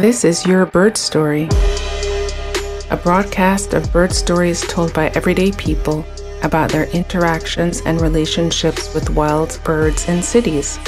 [0.00, 1.48] This is Your Bird Story,
[2.88, 6.06] a broadcast of bird stories told by everyday people
[6.44, 10.78] about their interactions and relationships with wild birds in cities.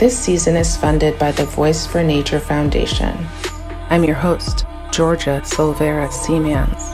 [0.00, 3.16] This season is funded by the Voice for Nature Foundation.
[3.90, 6.91] I'm your host, Georgia Silvera Seamans.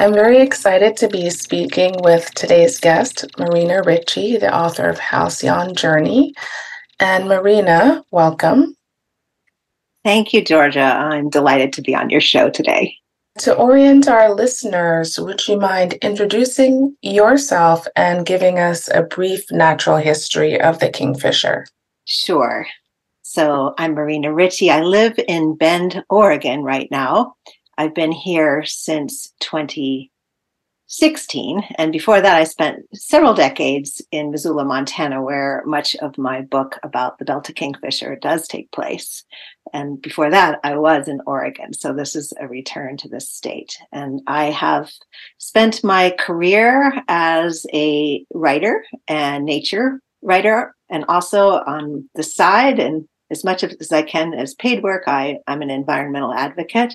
[0.00, 5.74] I'm very excited to be speaking with today's guest, Marina Richie, the author of Halcyon
[5.74, 6.32] Journey.
[7.00, 8.74] And Marina, welcome.
[10.02, 10.80] Thank you, Georgia.
[10.80, 12.96] I'm delighted to be on your show today.
[13.40, 19.98] To orient our listeners, would you mind introducing yourself and giving us a brief natural
[19.98, 21.66] history of the kingfisher?
[22.06, 22.66] Sure.
[23.20, 24.70] So I'm Marina Richie.
[24.70, 27.34] I live in Bend, Oregon right now.
[27.80, 31.62] I've been here since 2016.
[31.78, 36.78] And before that, I spent several decades in Missoula, Montana, where much of my book
[36.82, 39.24] about the Belted Kingfisher does take place.
[39.72, 41.72] And before that, I was in Oregon.
[41.72, 43.78] So this is a return to this state.
[43.92, 44.90] And I have
[45.38, 53.08] spent my career as a writer and nature writer, and also on the side and
[53.30, 56.94] as much as I can as paid work, I, I'm an environmental advocate.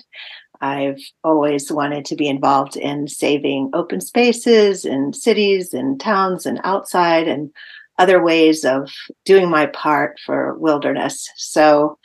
[0.60, 6.60] I've always wanted to be involved in saving open spaces in cities and towns and
[6.64, 7.50] outside and
[7.98, 8.90] other ways of
[9.24, 11.28] doing my part for wilderness.
[11.36, 11.98] So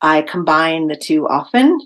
[0.00, 1.78] I combine the two often,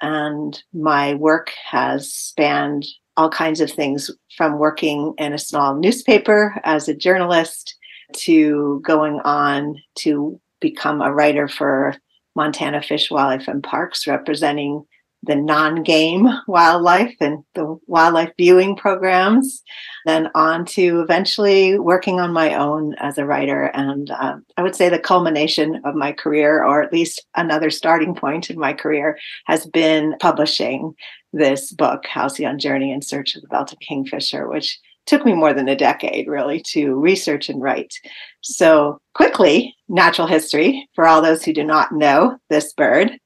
[0.00, 6.60] and my work has spanned all kinds of things from working in a small newspaper
[6.64, 7.76] as a journalist
[8.14, 11.94] to going on to become a writer for
[12.34, 14.84] Montana Fish, Wildlife, and Parks, representing
[15.22, 19.62] the non-game wildlife and the wildlife viewing programs
[20.06, 23.64] then on to eventually working on my own as a writer.
[23.74, 28.14] And uh, i would say the culmination of my career or at least another starting
[28.14, 30.94] point in my career has been publishing
[31.32, 35.68] this book halcyon journey in search of the belted kingfisher which took me more than
[35.68, 37.94] a decade really to research and write.
[38.42, 43.18] So quickly natural history for all those who do not know this bird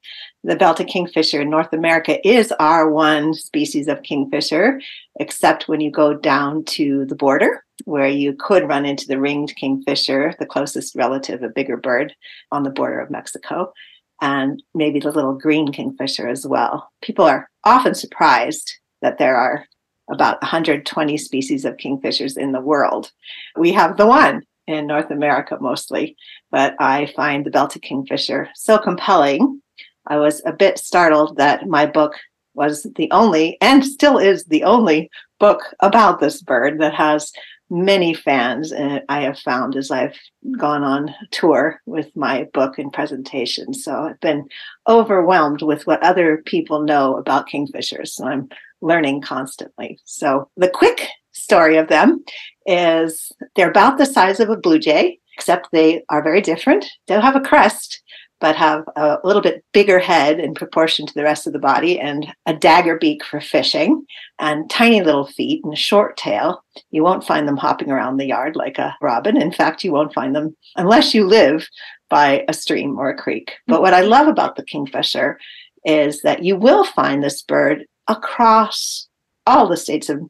[0.45, 4.79] the Belted kingfisher in North America is our one species of kingfisher,
[5.19, 9.55] except when you go down to the border, where you could run into the ringed
[9.55, 12.13] kingfisher, the closest relative, a bigger bird
[12.51, 13.73] on the border of Mexico,
[14.21, 16.91] and maybe the little green kingfisher as well.
[17.01, 19.65] People are often surprised that there are
[20.11, 23.11] about 120 species of kingfishers in the world.
[23.57, 26.15] We have the one in North America mostly,
[26.51, 29.61] but I find the Belted kingfisher so compelling
[30.07, 32.15] I was a bit startled that my book
[32.53, 37.31] was the only, and still is the only book about this bird that has
[37.69, 38.71] many fans.
[38.71, 40.15] And I have found as I've
[40.57, 43.73] gone on tour with my book and presentation.
[43.73, 44.47] So I've been
[44.87, 48.09] overwhelmed with what other people know about kingfishers.
[48.09, 48.49] So I'm
[48.81, 49.99] learning constantly.
[50.05, 52.23] So the quick story of them
[52.65, 56.85] is they're about the size of a blue jay, except they are very different.
[57.07, 58.01] They don't have a crest,
[58.45, 61.99] but have a little bit bigger head in proportion to the rest of the body
[61.99, 64.05] and a dagger beak for fishing
[64.37, 66.63] and tiny little feet and a short tail.
[66.91, 69.35] You won't find them hopping around the yard like a robin.
[69.35, 71.67] In fact, you won't find them unless you live
[72.07, 73.53] by a stream or a creek.
[73.65, 74.11] But what I mm-hmm.
[74.11, 75.39] love about the kingfisher
[75.83, 79.07] is that you will find this bird across
[79.47, 80.21] all the states of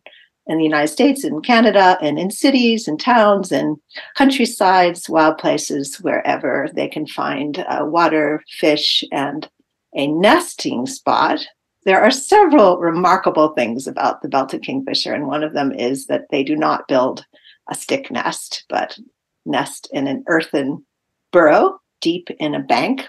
[0.48, 3.78] in the United States and Canada and in cities and towns and
[4.16, 9.50] countrysides, wild places, wherever they can find uh, water, fish, and
[9.96, 11.46] a nesting spot.
[11.86, 16.26] There are several remarkable things about the belted kingfisher, and one of them is that
[16.32, 17.26] they do not build
[17.70, 18.98] a stick nest, but
[19.46, 20.86] nest in an earthen
[21.32, 23.06] burrow deep in a bank.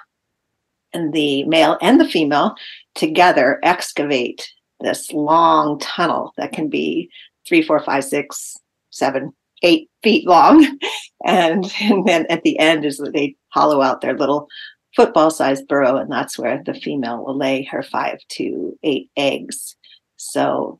[0.92, 2.54] And the male and the female
[2.94, 4.48] together excavate
[4.80, 7.10] this long tunnel that can be
[7.46, 8.56] three, four, five, six,
[8.90, 9.32] seven,
[9.62, 10.78] eight feet long.
[11.24, 14.46] And, and then at the end is that they hollow out their little
[14.94, 19.74] football sized burrow, and that's where the female will lay her five to eight eggs.
[20.18, 20.78] So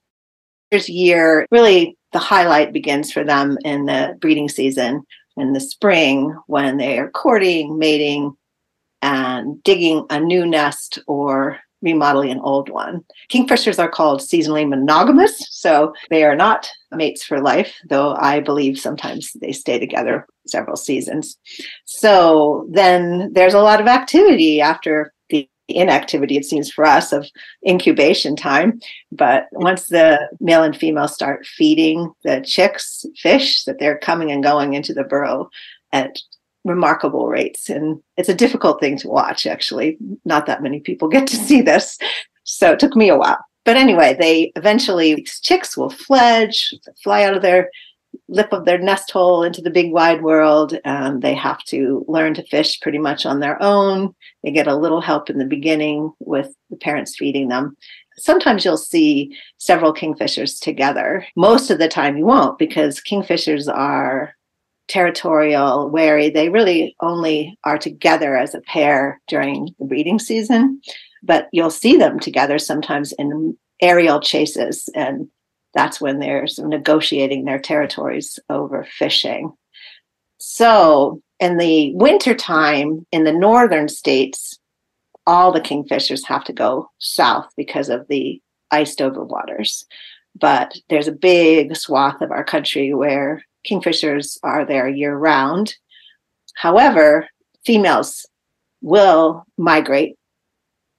[0.71, 5.05] there's year, really the highlight begins for them in the breeding season
[5.37, 8.37] in the spring when they are courting, mating,
[9.03, 13.03] and digging a new nest or remodeling an old one.
[13.33, 18.79] Kingfishers are called seasonally monogamous, so they are not mates for life, though I believe
[18.79, 21.39] sometimes they stay together several seasons.
[21.85, 27.27] So then there's a lot of activity after the inactivity, it seems for us, of
[27.67, 28.81] incubation time.
[29.13, 34.43] But once the male and female start feeding the chicks fish, that they're coming and
[34.43, 35.49] going into the burrow
[35.93, 36.19] at
[36.67, 37.71] remarkable rates.
[37.71, 39.97] And it's a difficult thing to watch, actually.
[40.25, 41.99] Not that many people get to see this.
[42.45, 43.45] So it took me a while.
[43.65, 46.73] But anyway, they eventually, these chicks will fledge,
[47.03, 47.71] fly out of their
[48.29, 50.79] lip of their nest hole into the big wide world.
[50.85, 54.15] and they have to learn to fish pretty much on their own.
[54.43, 57.77] They get a little help in the beginning with the parents feeding them.
[58.19, 61.27] Sometimes you'll see several kingfishers together.
[61.37, 64.35] Most of the time you won't because kingfishers are
[64.89, 66.31] territorial, wary.
[66.31, 70.81] They really only are together as a pair during the breeding season,
[71.23, 75.29] but you'll see them together sometimes in aerial chases and
[75.77, 79.53] that's when they're negotiating their territories over fishing.
[80.39, 84.59] So in the wintertime in the northern states,
[85.27, 88.41] all the kingfishers have to go south because of the
[88.71, 89.85] iced over waters.
[90.35, 95.75] But there's a big swath of our country where kingfishers are there year round.
[96.55, 97.29] However,
[97.65, 98.27] females
[98.81, 100.17] will migrate,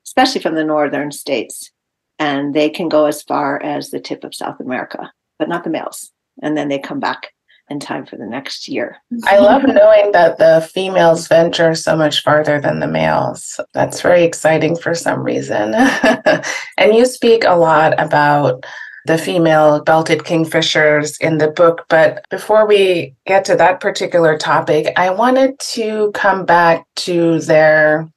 [0.05, 1.71] especially from the northern states,
[2.19, 5.69] and they can go as far as the tip of South America, but not the
[5.69, 6.11] males.
[6.41, 7.31] And then they come back
[7.69, 8.97] in time for the next year.
[9.25, 13.59] I love knowing that the females venture so much farther than the males.
[13.73, 15.73] That's very exciting for some reason.
[16.77, 18.65] and you speak a lot about
[19.07, 21.86] the female belted kingfishers in the book.
[21.89, 28.07] But before we get to that particular topic, I wanted to come back to their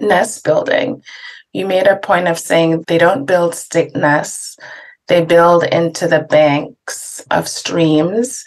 [0.00, 1.02] nest building
[1.56, 4.58] you made a point of saying they don't build stick nests,
[5.08, 8.44] they build into the banks of streams.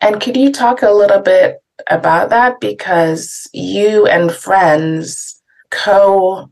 [0.00, 1.58] And could you talk a little bit
[1.90, 2.58] about that?
[2.58, 6.50] Because you and friends co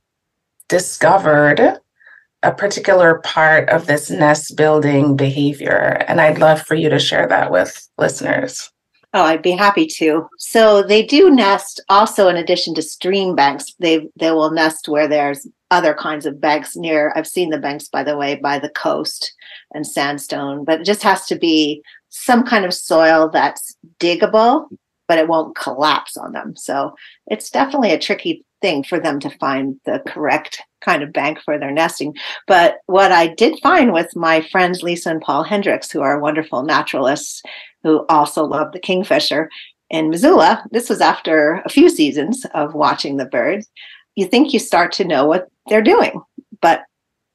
[0.68, 1.78] discovered
[2.44, 6.04] a particular part of this nest building behavior.
[6.06, 8.70] And I'd love for you to share that with listeners.
[9.14, 10.28] Oh, I'd be happy to.
[10.38, 13.72] So they do nest also in addition to stream banks.
[13.78, 17.12] They they will nest where there's other kinds of banks near.
[17.14, 19.32] I've seen the banks by the way by the coast
[19.72, 24.66] and sandstone, but it just has to be some kind of soil that's diggable,
[25.06, 26.56] but it won't collapse on them.
[26.56, 26.94] So
[27.28, 31.58] it's definitely a tricky thing for them to find the correct kind of bank for
[31.58, 32.14] their nesting.
[32.46, 36.62] But what I did find with my friends Lisa and Paul Hendricks, who are wonderful
[36.62, 37.42] naturalists
[37.82, 39.50] who also love the kingfisher
[39.90, 40.64] in Missoula.
[40.70, 43.68] This was after a few seasons of watching the birds.
[44.16, 46.22] You think you start to know what they're doing.
[46.62, 46.84] But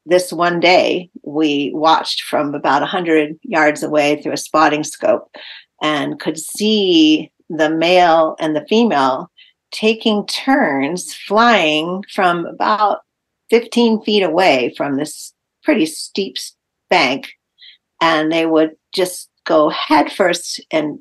[0.06, 5.28] this one day, we watched from about 100 yards away through a spotting scope
[5.80, 9.29] and could see the male and the female
[9.70, 13.00] taking turns flying from about
[13.50, 15.32] 15 feet away from this
[15.62, 16.36] pretty steep
[16.88, 17.28] bank.
[18.00, 21.00] And they would just go headfirst and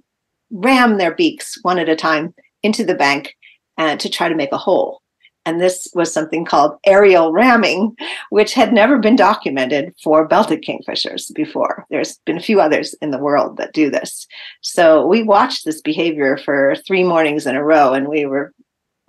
[0.52, 2.34] ram their beaks one at a time
[2.64, 3.36] into the bank
[3.78, 5.02] and to try to make a hole.
[5.46, 7.96] And this was something called aerial ramming,
[8.30, 11.86] which had never been documented for belted kingfishers before.
[11.90, 14.28] There's been a few others in the world that do this.
[14.62, 18.54] So we watched this behavior for three mornings in a row, and we were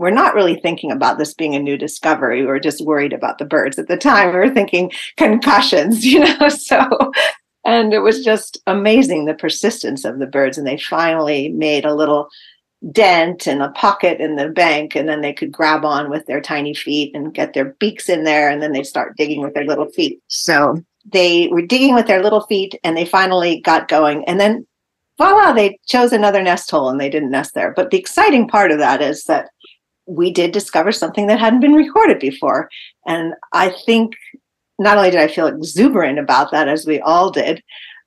[0.01, 2.41] we're not really thinking about this being a new discovery.
[2.41, 4.31] We were just worried about the birds at the time.
[4.31, 6.49] We were thinking concussions, you know.
[6.49, 7.13] So
[7.67, 10.57] and it was just amazing the persistence of the birds.
[10.57, 12.31] And they finally made a little
[12.91, 16.41] dent and a pocket in the bank, and then they could grab on with their
[16.41, 19.67] tiny feet and get their beaks in there, and then they start digging with their
[19.67, 20.19] little feet.
[20.29, 24.25] So they were digging with their little feet, and they finally got going.
[24.25, 24.67] And then
[25.19, 27.75] voila, they chose another nest hole and they didn't nest there.
[27.77, 29.51] But the exciting part of that is that
[30.11, 32.69] we did discover something that hadn't been recorded before.
[33.07, 34.15] And I think
[34.79, 37.63] not only did I feel exuberant about that, as we all did,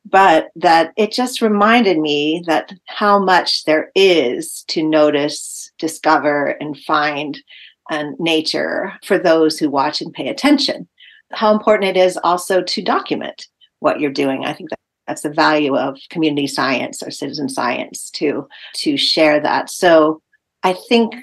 [0.06, 6.78] but that it just reminded me that how much there is to notice, discover, and
[6.80, 7.42] find
[7.90, 10.88] and nature for those who watch and pay attention.
[11.32, 13.48] How important it is also to document
[13.80, 14.46] what you're doing.
[14.46, 19.40] I think that that's the value of community science or citizen science to to share
[19.42, 19.70] that.
[19.70, 20.22] So
[20.64, 21.14] I think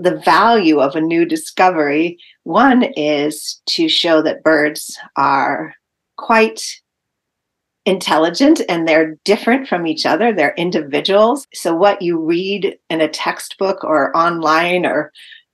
[0.00, 5.74] the value of a new discovery one is to show that birds are
[6.16, 6.80] quite
[7.84, 10.32] intelligent and they're different from each other.
[10.32, 11.46] They're individuals.
[11.52, 15.12] So, what you read in a textbook or online or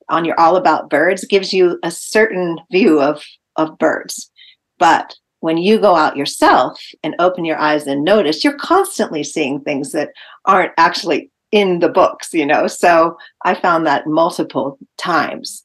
[0.09, 3.25] on your All About Birds gives you a certain view of,
[3.57, 4.31] of birds.
[4.79, 9.61] But when you go out yourself and open your eyes and notice, you're constantly seeing
[9.61, 10.11] things that
[10.45, 12.67] aren't actually in the books, you know.
[12.67, 15.65] So I found that multiple times.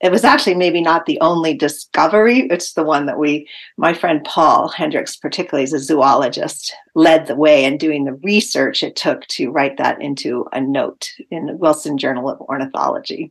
[0.00, 2.48] it was actually maybe not the only discovery.
[2.50, 3.46] It's the one that we,
[3.76, 8.82] my friend Paul Hendricks, particularly as a zoologist, led the way in doing the research
[8.82, 13.30] it took to write that into a note in the Wilson Journal of Ornithology.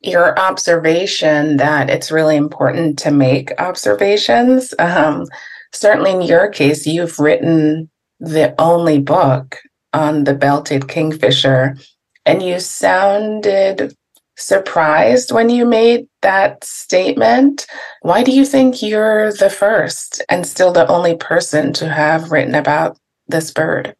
[0.00, 4.74] Your observation that it's really important to make observations.
[4.80, 5.26] Um,
[5.72, 9.60] certainly, in your case, you've written the only book
[9.92, 11.76] on the belted kingfisher,
[12.24, 13.94] and you sounded
[14.36, 17.66] surprised when you made that statement.
[18.00, 22.54] Why do you think you're the first and still the only person to have written
[22.54, 23.94] about this bird?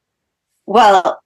[0.66, 1.20] Well,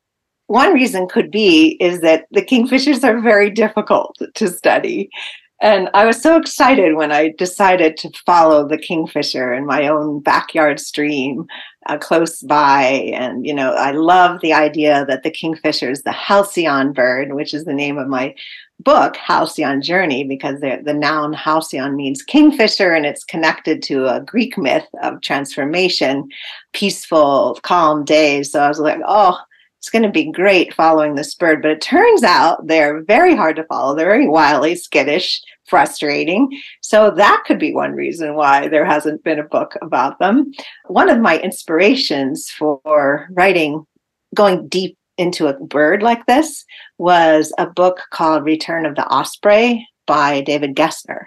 [0.48, 5.10] one reason could be is that the kingfishers are very difficult to study.
[5.60, 10.20] And I was so excited when I decided to follow the kingfisher in my own
[10.20, 11.46] backyard stream
[11.86, 12.82] uh, close by.
[13.14, 17.54] And, you know, I love the idea that the kingfisher is the halcyon bird, which
[17.54, 18.34] is the name of my
[18.80, 24.20] book, Halcyon Journey, because the, the noun halcyon means kingfisher and it's connected to a
[24.20, 26.28] Greek myth of transformation,
[26.74, 28.52] peaceful, calm days.
[28.52, 29.38] So I was like, oh,
[29.78, 31.62] it's going to be great following this bird.
[31.62, 33.94] But it turns out they're very hard to follow.
[33.94, 36.60] They're very wily, skittish, frustrating.
[36.80, 40.52] So that could be one reason why there hasn't been a book about them.
[40.86, 43.86] One of my inspirations for writing,
[44.34, 46.64] going deep into a bird like this
[46.98, 51.26] was a book called Return of the Osprey by David Gessner.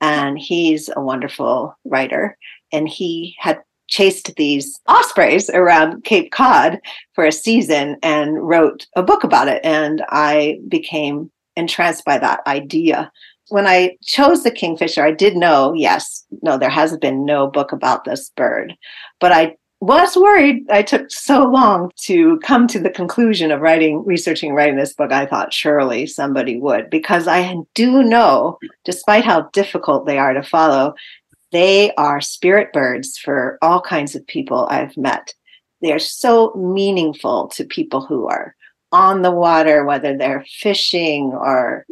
[0.00, 2.36] And he's a wonderful writer.
[2.72, 6.78] And he had chased these ospreys around Cape Cod
[7.14, 9.60] for a season and wrote a book about it.
[9.64, 13.10] And I became entranced by that idea.
[13.48, 17.72] When I chose the kingfisher, I did know, yes, no, there has been no book
[17.72, 18.74] about this bird.
[19.20, 24.04] But I was worried I took so long to come to the conclusion of writing,
[24.04, 25.12] researching, writing this book.
[25.12, 30.42] I thought surely somebody would, because I do know, despite how difficult they are to
[30.42, 30.94] follow,
[31.56, 35.32] they are spirit birds for all kinds of people I've met.
[35.80, 38.54] They are so meaningful to people who are
[38.92, 41.86] on the water, whether they're fishing or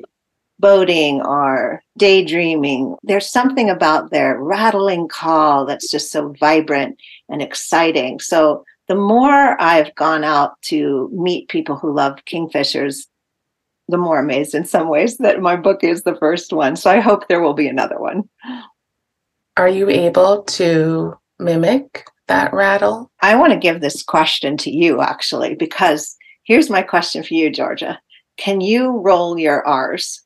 [0.58, 2.96] boating or daydreaming.
[3.04, 6.98] There's something about their rattling call that's just so vibrant
[7.30, 8.20] and exciting.
[8.20, 13.06] So the more I've gone out to meet people who love kingfishers,
[13.88, 16.76] the more amazed in some ways that my book is the first one.
[16.76, 18.28] So I hope there will be another one.
[19.56, 23.12] Are you able to mimic that rattle?
[23.22, 27.50] I want to give this question to you actually, because here's my question for you,
[27.50, 28.00] Georgia.
[28.36, 30.22] Can you roll your R's?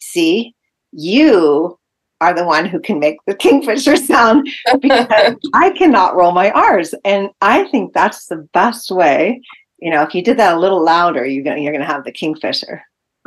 [0.00, 0.54] See,
[0.92, 1.78] you
[2.20, 4.48] are the one who can make the kingfisher sound
[4.80, 6.94] because I cannot roll my R's.
[7.04, 9.40] And I think that's the best way.
[9.78, 12.12] You know, if you did that a little louder, you're gonna you're gonna have the
[12.12, 12.82] kingfisher.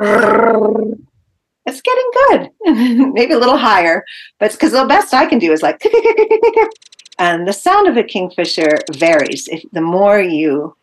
[1.66, 3.12] It's getting good.
[3.14, 4.04] Maybe a little higher,
[4.38, 5.82] but it's because the best I can do is like
[7.18, 9.48] and the sound of a kingfisher varies.
[9.48, 10.76] If the more you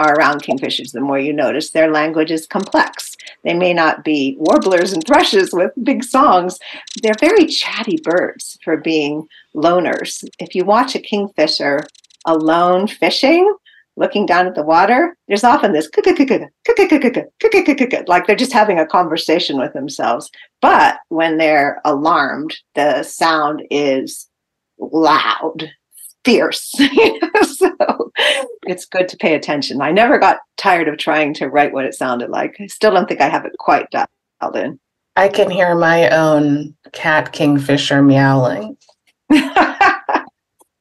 [0.00, 3.16] are around kingfishers, the more you notice their language is complex.
[3.44, 6.58] They may not be warblers and thrushes with big songs.
[7.02, 10.24] They're very chatty birds for being loners.
[10.40, 11.86] If you watch a kingfisher
[12.26, 13.54] alone fishing,
[13.96, 15.88] looking down at the water, there's often this
[18.08, 20.30] like they're just having a conversation with themselves.
[20.60, 24.28] But when they're alarmed, the sound is
[24.78, 25.70] loud
[26.24, 26.72] fierce.
[27.42, 28.12] so
[28.66, 29.80] it's good to pay attention.
[29.80, 32.56] I never got tired of trying to write what it sounded like.
[32.60, 34.80] I still don't think I have it quite dialed in.
[35.16, 38.76] I can hear my own cat kingfisher meowing.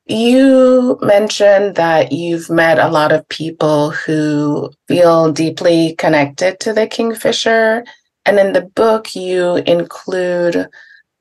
[0.06, 6.88] you mentioned that you've met a lot of people who feel deeply connected to the
[6.88, 7.86] kingfisher.
[8.26, 10.68] And in the book, you include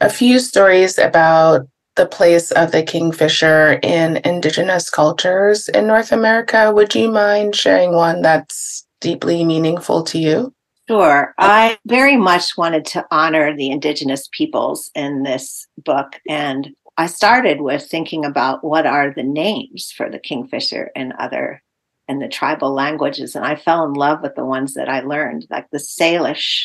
[0.00, 6.72] a few stories about the place of the kingfisher in indigenous cultures in North America.
[6.72, 10.54] Would you mind sharing one that's deeply meaningful to you?
[10.88, 11.34] Sure.
[11.38, 16.18] I very much wanted to honor the indigenous peoples in this book.
[16.28, 21.62] And I started with thinking about what are the names for the kingfisher and other
[22.08, 23.34] and the tribal languages.
[23.34, 26.64] And I fell in love with the ones that I learned, like the Salish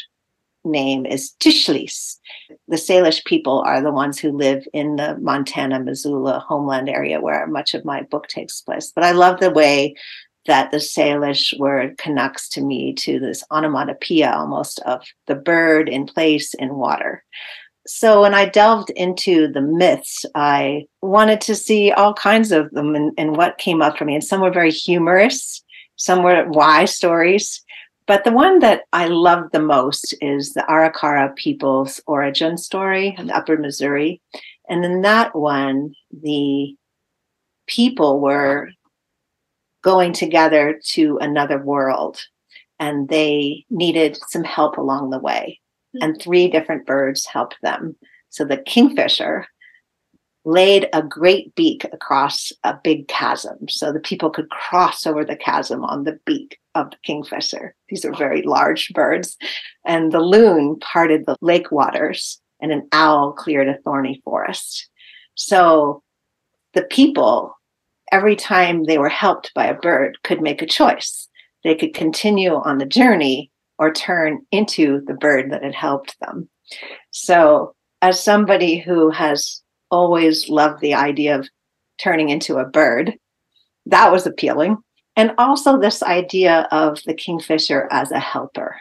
[0.65, 2.17] name is Tishlis.
[2.67, 7.47] The Salish people are the ones who live in the Montana, Missoula homeland area where
[7.47, 8.91] much of my book takes place.
[8.93, 9.95] But I love the way
[10.45, 16.05] that the Salish word connects to me to this onomatopoeia almost of the bird in
[16.05, 17.23] place in water.
[17.87, 22.95] So when I delved into the myths, I wanted to see all kinds of them
[22.95, 24.13] and, and what came up for me.
[24.13, 25.63] And some were very humorous,
[25.95, 27.63] some were wise stories,
[28.07, 33.27] But the one that I love the most is the Arikara people's origin story in
[33.27, 33.35] mm-hmm.
[33.35, 34.21] Upper Missouri.
[34.69, 36.75] And in that one, the
[37.67, 38.69] people were
[39.83, 42.21] going together to another world
[42.79, 45.59] and they needed some help along the way.
[46.01, 47.95] And three different birds helped them.
[48.29, 49.47] So the kingfisher
[50.45, 55.35] laid a great beak across a big chasm so the people could cross over the
[55.35, 57.75] chasm on the beak of the kingfisher.
[57.89, 59.35] These are very large birds.
[59.85, 64.89] And the loon parted the lake waters, and an owl cleared a thorny forest.
[65.35, 66.01] So
[66.73, 67.53] the people,
[68.11, 71.27] every time they were helped by a bird, could make a choice.
[71.63, 76.49] They could continue on the journey or turn into the bird that had helped them.
[77.11, 81.49] So, as somebody who has always loved the idea of
[81.99, 83.13] turning into a bird,
[83.85, 84.77] that was appealing.
[85.15, 88.77] And also, this idea of the kingfisher as a helper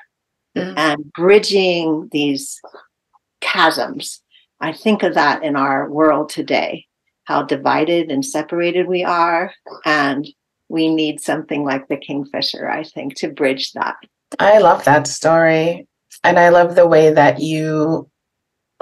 [0.57, 0.75] mm-hmm.
[0.77, 2.61] and bridging these
[3.43, 4.21] chasms.
[4.61, 6.87] I think of that in our world today,
[7.25, 9.53] how divided and separated we are.
[9.85, 10.27] And
[10.69, 13.97] we need something like the kingfisher, I think, to bridge that.
[14.39, 15.87] I love that story.
[16.25, 18.11] And I love the way that you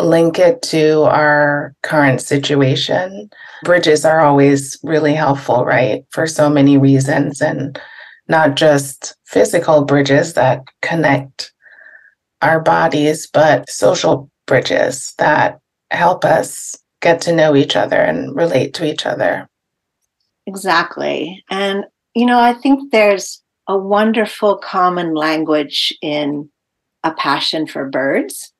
[0.00, 3.30] link it to our current situation.
[3.62, 6.04] Bridges are always really helpful, right?
[6.10, 7.78] For so many reasons, and
[8.28, 11.52] not just physical bridges that connect
[12.42, 15.60] our bodies, but social bridges that
[15.90, 19.48] help us get to know each other and relate to each other.
[20.46, 21.44] Exactly.
[21.50, 21.84] And,
[22.14, 26.50] you know, I think there's a wonderful common language in
[27.02, 28.52] a passion for birds.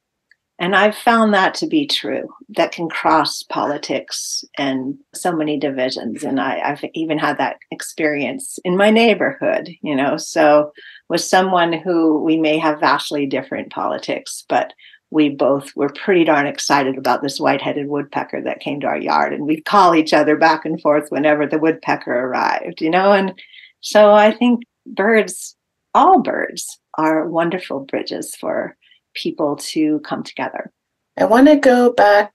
[0.58, 6.22] And I've found that to be true, that can cross politics and so many divisions.
[6.22, 10.16] And I, have even had that experience in my neighborhood, you know.
[10.16, 10.72] So,
[11.08, 14.72] with someone who we may have vastly different politics, but
[15.10, 19.32] we both were pretty darn excited about this white-headed woodpecker that came to our yard
[19.32, 23.32] and we'd call each other back and forth whenever the woodpecker arrived you know and
[23.80, 25.56] so i think birds
[25.94, 28.76] all birds are wonderful bridges for
[29.14, 30.72] people to come together.
[31.16, 32.32] I want to go back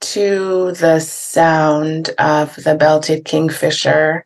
[0.00, 4.24] to the sound of the belted kingfisher.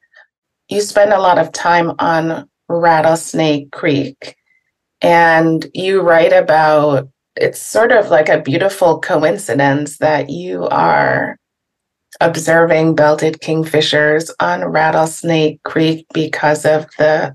[0.69, 4.37] You spend a lot of time on rattlesnake creek
[5.03, 11.37] and you write about it's sort of like a beautiful coincidence that you are
[12.21, 17.35] observing belted kingfishers on Rattlesnake Creek because of the,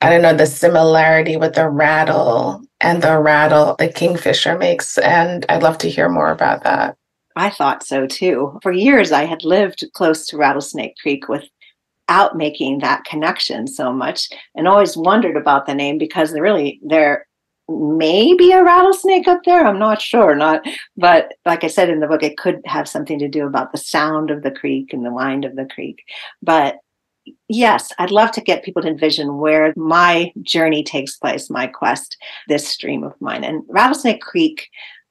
[0.00, 4.98] I don't know, the similarity with the rattle and the rattle the kingfisher makes.
[4.98, 6.96] And I'd love to hear more about that.
[7.36, 8.58] I thought so too.
[8.62, 14.30] For years, I had lived close to Rattlesnake Creek without making that connection so much
[14.54, 17.25] and always wondered about the name because really they're
[17.68, 19.66] maybe a rattlesnake up there?
[19.66, 23.18] I'm not sure not but like i said in the book it could have something
[23.18, 26.04] to do about the sound of the creek and the wind of the creek.
[26.42, 26.76] But
[27.48, 32.16] yes i'd love to get people to envision where my journey takes place my quest
[32.48, 33.44] this stream of mine.
[33.44, 34.68] And rattlesnake creek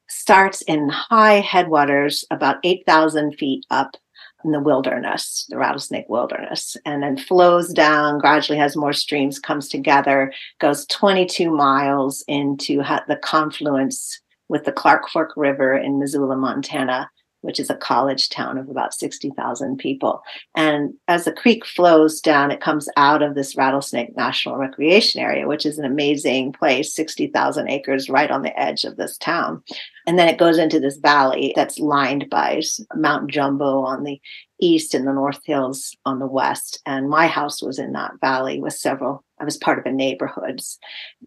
[0.08, 3.98] starts in high headwaters about 8000 feet up
[4.46, 9.68] in the wilderness, the rattlesnake wilderness, and then flows down, gradually has more streams, comes
[9.68, 17.10] together, goes 22 miles into the confluence with the Clark Fork River in Missoula, Montana,
[17.46, 20.22] which is a college town of about 60,000 people.
[20.56, 25.48] And as the creek flows down, it comes out of this Rattlesnake National Recreation Area,
[25.48, 29.62] which is an amazing place, 60,000 acres right on the edge of this town.
[30.08, 32.62] And then it goes into this valley that's lined by
[32.96, 34.20] Mount Jumbo on the
[34.60, 36.82] east and the North Hills on the west.
[36.86, 40.80] And my house was in that valley with several, I was part of a neighborhoods.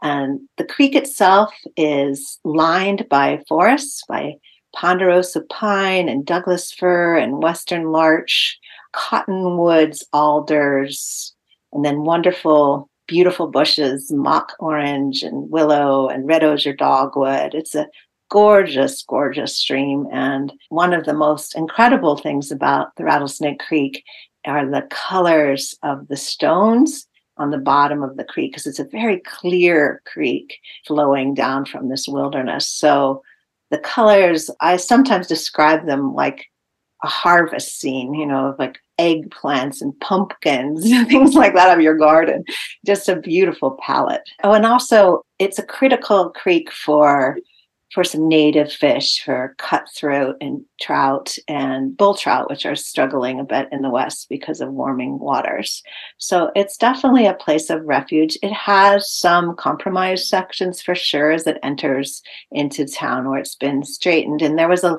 [0.03, 4.35] And the creek itself is lined by forests, by
[4.75, 8.59] ponderosa pine and Douglas fir and western larch,
[8.93, 11.35] cottonwoods, alders,
[11.73, 17.55] and then wonderful, beautiful bushes, mock orange and willow and red osier dogwood.
[17.55, 17.89] It's a
[18.31, 20.07] gorgeous, gorgeous stream.
[20.13, 24.05] And one of the most incredible things about the Rattlesnake Creek
[24.45, 27.07] are the colors of the stones
[27.39, 31.89] on the bottom of the creek because it's a very clear creek flowing down from
[31.89, 32.67] this wilderness.
[32.67, 33.23] So
[33.71, 36.47] the colors, I sometimes describe them like
[37.05, 41.97] a harvest scene, you know, of like eggplants and pumpkins, things like that of your
[41.97, 42.45] garden.
[42.85, 44.29] Just a beautiful palette.
[44.43, 47.39] Oh, and also it's a critical creek for
[47.93, 53.45] for some native fish for cutthroat and trout and bull trout, which are struggling a
[53.45, 55.83] bit in the West because of warming waters.
[56.19, 58.37] So it's definitely a place of refuge.
[58.43, 63.83] It has some compromised sections for sure as it enters into town where it's been
[63.85, 64.43] straightened.
[64.43, 64.99] And there was a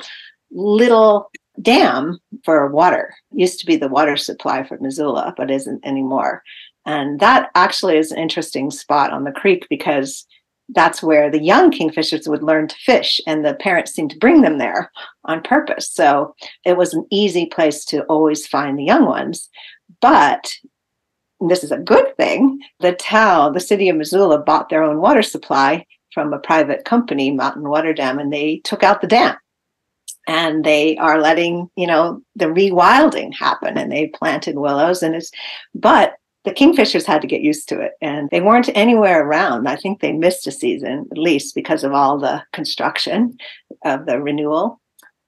[0.52, 1.30] little
[1.62, 3.14] dam for water.
[3.32, 6.44] It used to be the water supply for Missoula, but isn't anymore.
[6.86, 10.26] And that actually is an interesting spot on the creek because
[10.70, 14.42] that's where the young kingfishers would learn to fish and the parents seemed to bring
[14.42, 14.92] them there
[15.26, 15.90] on purpose.
[15.92, 19.50] So it was an easy place to always find the young ones.
[20.02, 20.52] But
[21.42, 25.22] this is a good thing the town the city of missoula bought their own water
[25.22, 29.36] supply from a private company mountain water dam and they took out the dam.
[30.28, 35.32] And they are letting you know the rewilding happen and they planted willows and it's
[35.74, 39.68] but the Kingfishers had to get used to it and they weren't anywhere around.
[39.68, 43.38] I think they missed a season at least because of all the construction
[43.84, 44.80] of the renewal.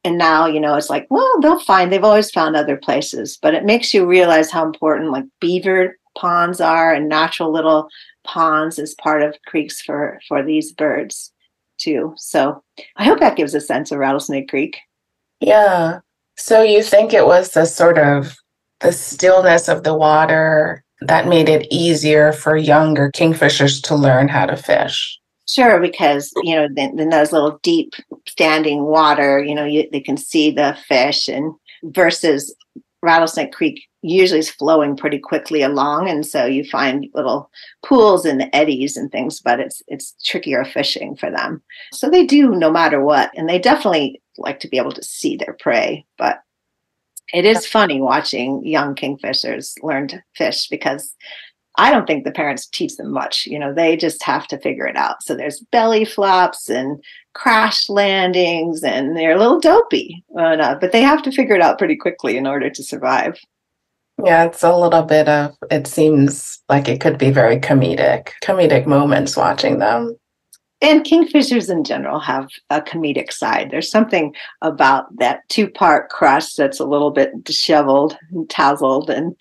[0.04, 3.54] And now, you know, it's like, well, they'll find, they've always found other places, but
[3.54, 7.88] it makes you realize how important like beaver ponds are and natural little
[8.24, 11.32] ponds as part of creeks for for these birds
[11.78, 12.14] too.
[12.18, 12.64] So
[12.98, 14.78] I hope that gives a sense of Rattlesnake Creek.
[15.40, 16.00] Yeah.
[16.38, 18.36] So you think it was the sort of
[18.80, 24.46] the stillness of the water that made it easier for younger kingfishers to learn how
[24.46, 25.20] to fish.
[25.48, 27.94] Sure, because you know, in, in those little deep
[28.28, 32.56] standing water, you know, you, they can see the fish, and versus
[33.02, 37.50] Rattlesnake Creek usually is flowing pretty quickly along, and so you find little
[37.84, 41.62] pools and eddies and things, but it's it's trickier fishing for them.
[41.92, 45.36] So they do no matter what, and they definitely like to be able to see
[45.36, 46.42] their prey, but
[47.34, 51.16] it is funny watching young kingfishers learn to fish because
[51.78, 53.46] I don't think the parents teach them much.
[53.46, 55.24] You know, they just have to figure it out.
[55.24, 57.02] So there's belly flops and
[57.34, 61.78] crash landings, and they're a little dopey, uh, but they have to figure it out
[61.78, 63.40] pretty quickly in order to survive.
[64.24, 68.86] Yeah, it's a little bit of, it seems like it could be very comedic, comedic
[68.86, 70.16] moments watching them
[70.82, 73.70] and kingfishers in general have a comedic side.
[73.70, 79.10] There's something about that two part crust that's a little bit disheveled and tousled.
[79.10, 79.36] And,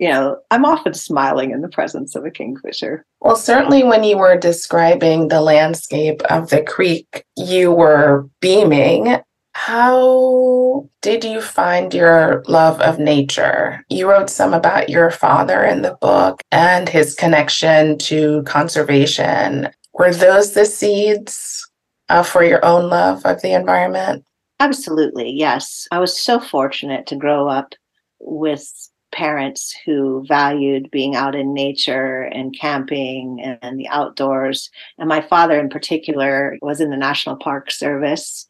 [0.00, 3.04] you know, I'm often smiling in the presence of a kingfisher.
[3.20, 9.18] Well, certainly when you were describing the landscape of the creek, you were beaming.
[9.52, 13.84] How did you find your love of nature?
[13.88, 20.12] You wrote some about your father in the book and his connection to conservation were
[20.12, 21.68] those the seeds
[22.08, 24.24] uh, for your own love of the environment?
[24.60, 25.86] Absolutely, yes.
[25.90, 27.74] I was so fortunate to grow up
[28.20, 28.70] with
[29.12, 34.70] parents who valued being out in nature and camping and the outdoors.
[34.98, 38.46] And my father, in particular, was in the National Park Service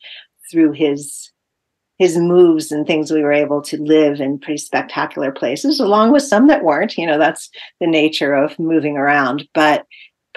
[0.50, 1.30] through his
[1.98, 6.22] his moves and things we were able to live in pretty spectacular places along with
[6.22, 7.48] some that weren't you know that's
[7.80, 9.86] the nature of moving around but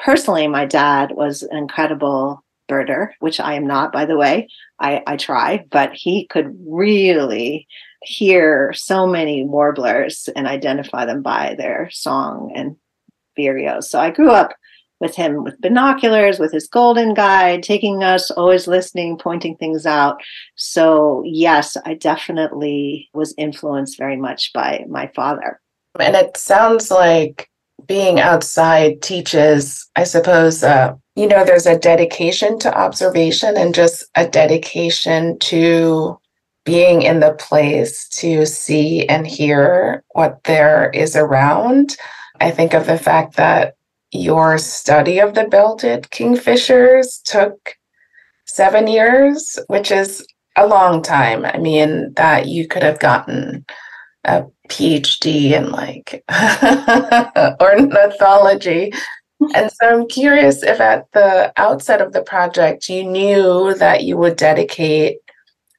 [0.03, 4.47] personally, my dad was an incredible birder, which I am not, by the way.
[4.79, 7.67] I, I try, but he could really
[8.03, 12.77] hear so many warblers and identify them by their song and
[13.37, 13.85] vireos.
[13.85, 14.53] So I grew up
[14.99, 20.21] with him with binoculars, with his golden guide, taking us, always listening, pointing things out.
[20.55, 25.59] So, yes, I definitely was influenced very much by my father.
[25.99, 27.48] And it sounds like
[27.89, 34.05] being outside teaches, I suppose, uh, you know, there's a dedication to observation and just
[34.15, 36.19] a dedication to
[36.65, 41.97] being in the place to see and hear what there is around.
[42.39, 43.75] I think of the fact that
[44.11, 47.75] your study of the belted kingfishers took
[48.45, 50.25] seven years, which is
[50.55, 51.43] a long time.
[51.43, 53.65] I mean, that you could have gotten
[54.25, 56.23] a PhD in like
[57.61, 58.93] ornithology.
[59.55, 64.17] And so I'm curious if at the outset of the project you knew that you
[64.17, 65.17] would dedicate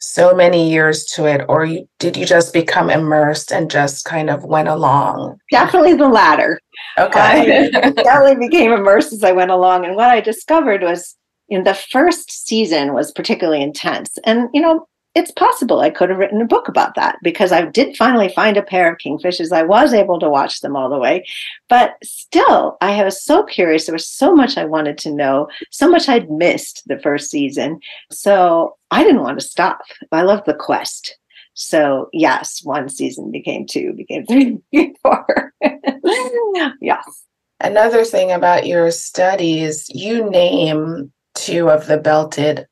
[0.01, 4.31] so many years to it, or you, did you just become immersed and just kind
[4.31, 5.39] of went along?
[5.51, 6.59] Definitely the latter.
[6.99, 7.71] Okay.
[7.75, 9.85] I definitely became immersed as I went along.
[9.85, 11.17] And what I discovered was
[11.51, 14.17] in the first season was particularly intense.
[14.25, 17.67] And, you know, it's possible I could have written a book about that because I
[17.67, 19.53] did finally find a pair of kingfishers.
[19.53, 21.27] I was able to watch them all the way.
[21.69, 23.87] But still, I was so curious.
[23.87, 27.81] There was so much I wanted to know, so much I'd missed the first season.
[28.13, 29.81] So I didn't want to stop.
[30.13, 31.17] I loved the quest.
[31.55, 35.53] So, yes, one season became two, became three, became four.
[36.81, 37.25] yes.
[37.59, 42.67] Another thing about your studies, you name two of the belted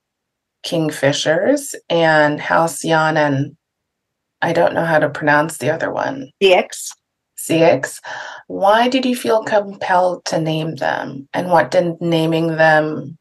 [0.64, 3.56] kingfishers and halcyon and
[4.40, 6.30] I don't know how to pronounce the other one.
[6.42, 6.90] Ceyx.
[7.38, 8.00] Ceyx.
[8.46, 11.28] Why did you feel compelled to name them?
[11.32, 13.18] And what did naming them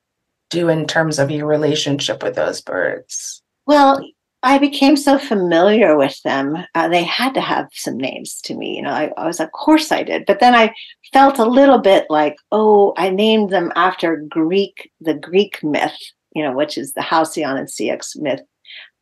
[0.49, 3.41] do in terms of your relationship with those birds?
[3.65, 4.01] Well,
[4.43, 6.57] I became so familiar with them.
[6.75, 8.75] Uh, they had to have some names to me.
[8.75, 10.25] You know, I, I, was, of course I did.
[10.25, 10.73] But then I
[11.11, 15.97] felt a little bit like, oh, I named them after Greek, the Greek myth,
[16.35, 18.41] you know, which is the Halcyon and Ceyx myth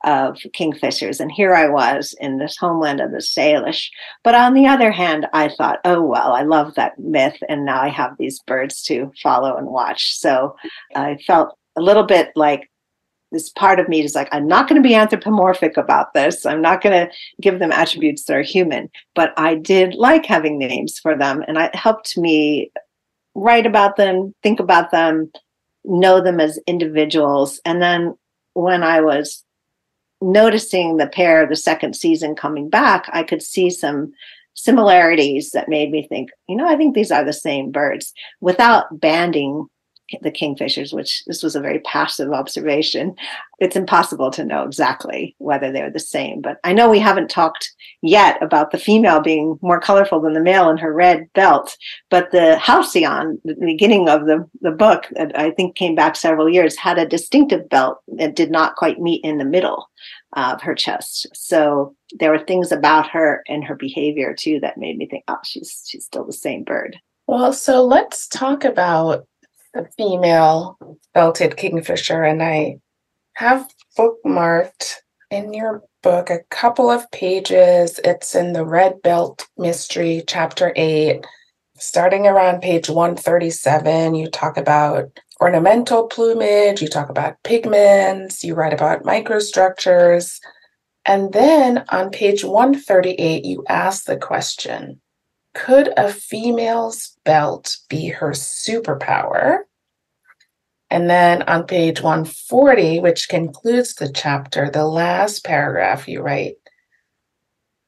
[0.04, 1.20] of kingfishers.
[1.20, 3.90] And here I was in this homeland of the Salish.
[4.24, 7.38] But on the other hand, I thought, oh, well, I love that myth.
[7.50, 10.16] And now I have these birds to follow and watch.
[10.16, 10.56] So
[10.96, 12.70] I felt a little bit like
[13.32, 16.46] this part of me is like, I'm not going to be anthropomorphic about this.
[16.46, 18.90] I'm not going to give them attributes that are human.
[19.16, 21.44] But I did like having names for them.
[21.48, 22.72] And it helped me
[23.34, 25.32] write about them, think about them,
[25.88, 27.60] know them as individuals.
[27.66, 28.16] And then
[28.54, 29.44] when I was
[30.22, 34.14] noticing the pair the second season coming back, I could see some
[34.54, 39.00] similarities that made me think, you know, I think these are the same birds without
[39.00, 39.68] banding
[40.22, 43.16] the kingfishers, which this was a very passive observation.
[43.60, 46.42] It's impossible to know exactly whether they're the same.
[46.42, 50.42] But I know we haven't talked yet about the female being more colorful than the
[50.42, 51.78] male in her red belt.
[52.10, 56.78] But the Halcyon, the beginning of the, the book, I think came back several years,
[56.78, 59.90] had a distinctive belt that did not quite meet in the middle
[60.36, 61.28] of her chest.
[61.34, 65.38] So there were things about her and her behavior too that made me think, oh,
[65.44, 67.00] she's she's still the same bird.
[67.28, 69.28] Well, so let's talk about
[69.76, 70.78] the female
[71.14, 72.80] belted kingfisher, and I
[73.34, 74.96] have bookmarked
[75.30, 78.00] in your book a couple of pages.
[78.04, 81.26] It's in the Red Belt Mystery, Chapter 8.
[81.78, 88.74] Starting around page 137, you talk about ornamental plumage, you talk about pigments, you write
[88.74, 90.40] about microstructures.
[91.06, 95.02] And then on page 138, you ask the question
[95.56, 99.60] could a female's belt be her superpower?
[100.92, 106.58] And then on page 140, which concludes the chapter, the last paragraph you write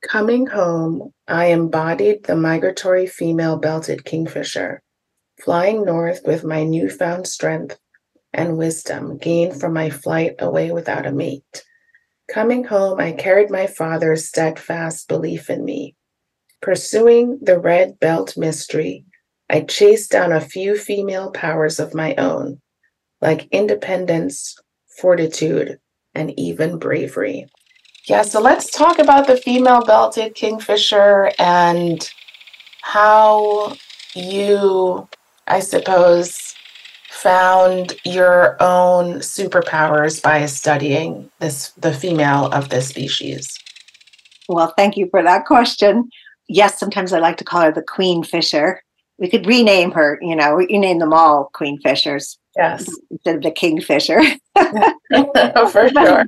[0.02, 4.82] Coming home, I embodied the migratory female belted kingfisher,
[5.44, 7.78] flying north with my newfound strength
[8.34, 11.66] and wisdom gained from my flight away without a mate.
[12.32, 15.97] Coming home, I carried my father's steadfast belief in me
[16.62, 19.06] Pursuing the red belt mystery,
[19.50, 22.60] I chased down a few female powers of my own,
[23.22, 24.56] like independence,
[25.00, 25.80] fortitude,
[26.16, 27.48] and even bravery.
[28.06, 32.10] Yeah, so let's talk about the female belted kingfisher and
[32.82, 33.76] how
[34.16, 35.08] you,
[35.46, 36.56] I suppose,
[37.10, 43.58] found your own superpowers by studying this the female of this species.
[44.50, 46.10] Well, thank you for that question
[46.48, 48.82] yes, sometimes I like to call her the Queen Fisher.
[49.20, 52.38] We could rename her, you know, rename them all Queen Fishers.
[52.56, 52.90] Yes.
[53.12, 54.22] Instead of the Kingfisher.
[54.56, 56.26] oh, for sure.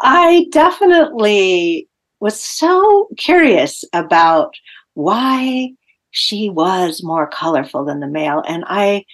[0.00, 1.88] I definitely
[2.20, 4.54] was so curious about
[4.94, 5.70] why
[6.10, 8.42] she was more colorful than the male.
[8.46, 9.04] And I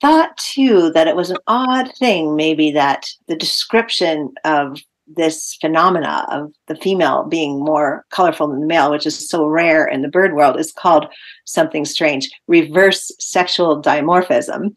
[0.00, 4.78] thought too that it was an odd thing, maybe that the description of
[5.16, 9.86] this phenomena of the female being more colorful than the male, which is so rare
[9.86, 11.06] in the bird world, is called
[11.44, 14.74] something strange reverse sexual dimorphism.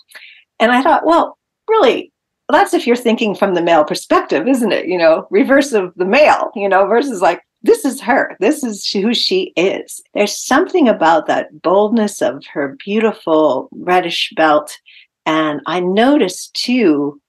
[0.60, 2.12] And I thought, well, really,
[2.50, 4.88] that's if you're thinking from the male perspective, isn't it?
[4.88, 8.36] You know, reverse of the male, you know, versus like, this is her.
[8.39, 10.02] This is who she is.
[10.13, 14.78] There's something about that boldness of her beautiful reddish belt.
[15.26, 17.22] And I noticed too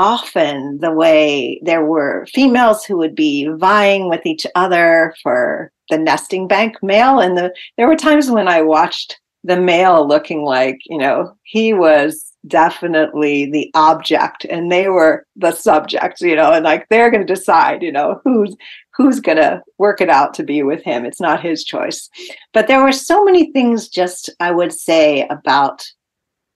[0.00, 5.98] often the way there were females who would be vying with each other for the
[5.98, 10.78] nesting bank male and the there were times when i watched the male looking like
[10.86, 16.64] you know he was definitely the object and they were the subject you know and
[16.64, 18.56] like they're going to decide you know who's
[18.96, 21.06] who's going to work it out to be with him.
[21.06, 22.10] It's not his choice.
[22.52, 25.86] But there were so many things just i would say about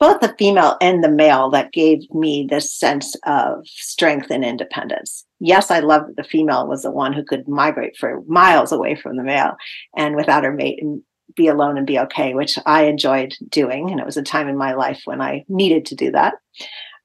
[0.01, 5.25] both the female and the male that gave me this sense of strength and independence.
[5.41, 8.97] Yes, I loved that the female was the one who could migrate for miles away
[8.97, 9.57] from the male
[9.97, 11.03] and without her mate and
[11.37, 13.91] be alone and be okay, which I enjoyed doing.
[13.91, 16.35] And it was a time in my life when I needed to do that.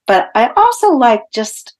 [0.08, 1.76] But I also like just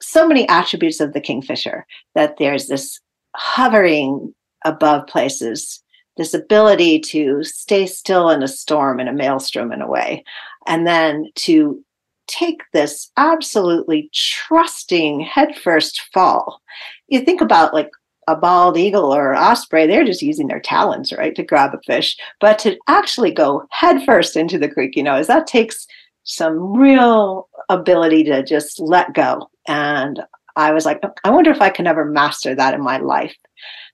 [0.00, 3.00] so many attributes of the kingfisher that there's this
[3.36, 4.34] hovering
[4.64, 5.82] above places
[6.18, 10.22] this ability to stay still in a storm in a maelstrom in a way
[10.66, 11.82] and then to
[12.26, 16.60] take this absolutely trusting headfirst fall.
[17.08, 17.90] You think about like
[18.26, 22.16] a bald eagle or osprey, they're just using their talons, right, to grab a fish.
[22.40, 25.86] But to actually go headfirst into the creek, you know, is that takes
[26.24, 29.48] some real ability to just let go.
[29.66, 30.20] And
[30.56, 33.34] I was like, oh, I wonder if I can ever master that in my life.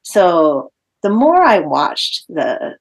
[0.03, 0.73] So
[1.05, 2.77] the more I watched the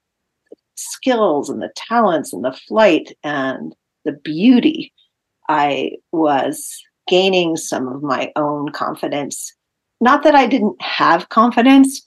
[0.74, 4.92] skills and the talents and the flight and the beauty,
[5.48, 9.54] I was gaining some of my own confidence
[10.04, 12.02] not that I didn't have confidence,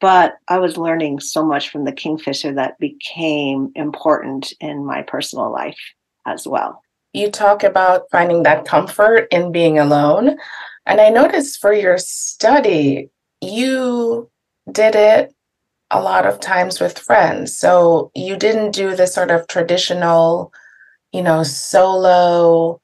[0.00, 5.52] but I was learning so much from the Kingfisher that became important in my personal
[5.52, 5.78] life
[6.26, 6.80] as well.
[7.12, 10.38] You talk about finding that comfort in being alone.
[10.86, 13.10] And I noticed for your study,
[13.42, 14.30] you
[14.70, 15.34] did it
[15.92, 17.56] a lot of times with friends.
[17.56, 20.52] So you didn't do the sort of traditional,
[21.12, 22.80] you know, solo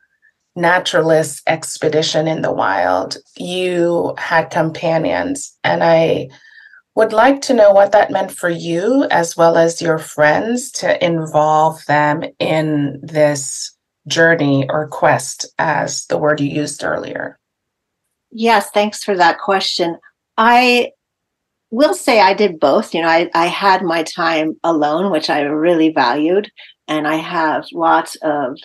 [0.59, 5.57] naturalist expedition in the wild, you had companions.
[5.65, 6.29] And I
[6.95, 11.03] would like to know what that meant for you as well as your friends to
[11.05, 13.73] involve them in this
[14.09, 17.39] journey or quest, as the word you used earlier.
[18.31, 19.99] Yes, thanks for that question.
[20.37, 20.93] I
[21.71, 22.95] will say I did both.
[22.95, 26.51] You know, I, I had my time alone, which I really valued,
[26.87, 28.59] and I have lots of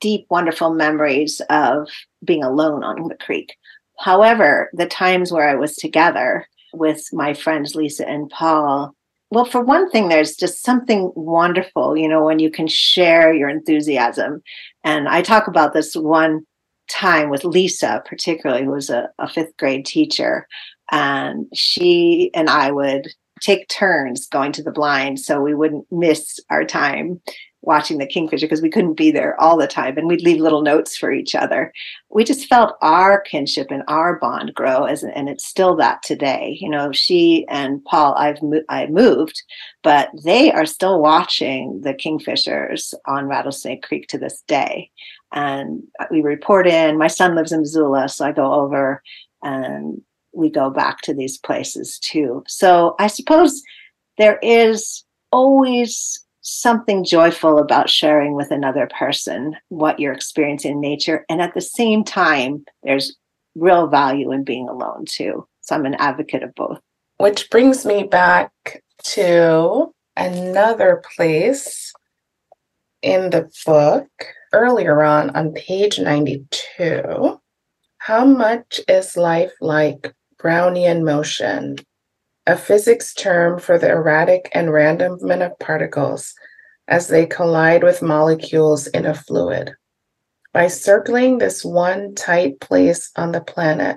[0.00, 1.88] deep, wonderful memories of
[2.24, 3.54] being alone on the creek.
[3.98, 8.94] However, the times where I was together with my friends Lisa and Paul,
[9.30, 13.48] well, for one thing, there's just something wonderful, you know, when you can share your
[13.48, 14.42] enthusiasm.
[14.84, 16.44] And I talk about this one
[16.88, 20.46] time with Lisa, particularly, who was a, a fifth grade teacher.
[20.94, 23.08] And she and I would
[23.40, 27.20] take turns going to the blind so we wouldn't miss our time
[27.62, 30.62] watching the kingfisher because we couldn't be there all the time and we'd leave little
[30.62, 31.72] notes for each other.
[32.10, 36.58] We just felt our kinship and our bond grow as and it's still that today.
[36.60, 39.42] You know she and paul i've i moved
[39.82, 44.92] but they are still watching the kingfishers on rattlesnake creek to this day.
[45.32, 49.02] And we report in my son lives in missoula so i go over
[49.42, 50.00] and
[50.34, 53.62] we go back to these places too so i suppose
[54.18, 61.24] there is always something joyful about sharing with another person what you're experiencing in nature.
[61.28, 63.16] And at the same time, there's
[63.54, 65.46] real value in being alone too.
[65.62, 66.78] So I'm an advocate of both.
[67.16, 68.52] Which brings me back
[69.04, 71.92] to another place
[73.00, 74.08] in the book
[74.52, 77.40] earlier on, on page 92.
[77.98, 80.12] How much is life like
[80.44, 81.76] Brownian motion?
[82.46, 86.34] a physics term for the erratic and random movement of particles
[86.86, 89.74] as they collide with molecules in a fluid.
[90.52, 93.96] By circling this one tight place on the planet,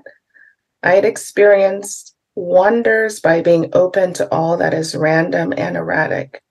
[0.82, 6.42] I had experienced wonders by being open to all that is random and erratic.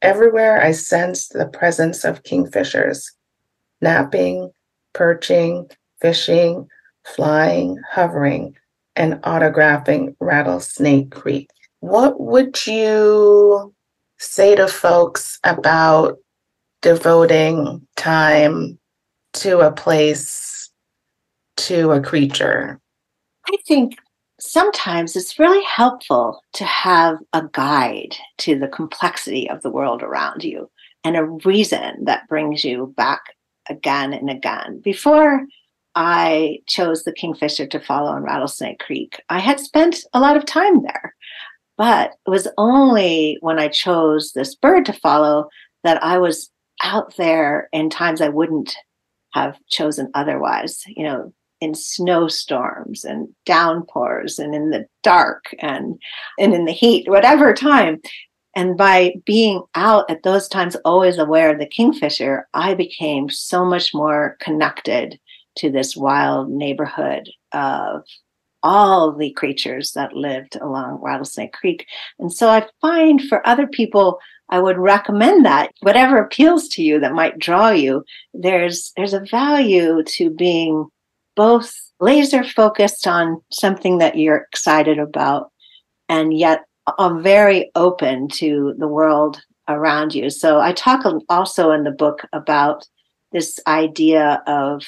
[0.00, 3.12] Everywhere I sensed the presence of kingfishers,
[3.82, 4.50] napping,
[4.94, 5.70] perching,
[6.00, 6.68] fishing,
[7.04, 8.56] flying, hovering,
[8.96, 11.50] and autographing Rattlesnake Creek.
[11.80, 13.74] What would you
[14.18, 16.16] say to folks about
[16.82, 18.78] devoting time
[19.34, 20.70] to a place,
[21.58, 22.80] to a creature?
[23.48, 23.98] I think
[24.40, 30.44] sometimes it's really helpful to have a guide to the complexity of the world around
[30.44, 30.70] you
[31.04, 33.20] and a reason that brings you back
[33.68, 34.80] again and again.
[34.82, 35.46] Before
[35.96, 40.44] I chose the Kingfisher to follow in Rattlesnake Creek, I had spent a lot of
[40.44, 41.14] time there.
[41.78, 45.48] But it was only when I chose this bird to follow
[45.84, 46.50] that I was
[46.82, 48.74] out there in times I wouldn't
[49.32, 55.98] have chosen otherwise, you know, in snowstorms and downpours and in the dark and
[56.38, 58.00] and in the heat, whatever time.
[58.54, 63.66] And by being out at those times, always aware of the kingfisher, I became so
[63.66, 65.18] much more connected
[65.56, 68.02] to this wild neighborhood of
[68.62, 71.86] all the creatures that lived along Rattlesnake Creek.
[72.18, 76.98] And so I find for other people, I would recommend that whatever appeals to you
[77.00, 78.04] that might draw you,
[78.34, 80.86] there's there's a value to being
[81.34, 85.50] both laser focused on something that you're excited about
[86.08, 86.64] and yet
[86.98, 90.30] I'm very open to the world around you.
[90.30, 92.86] So I talk also in the book about
[93.32, 94.82] this idea of